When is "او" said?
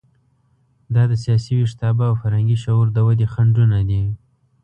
2.09-2.15